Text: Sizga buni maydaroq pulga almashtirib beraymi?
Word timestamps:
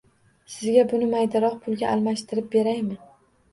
Sizga 0.53 0.85
buni 0.93 1.09
maydaroq 1.11 1.61
pulga 1.67 1.93
almashtirib 1.93 2.51
beraymi? 2.59 3.01